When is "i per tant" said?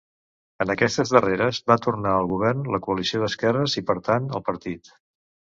3.83-4.31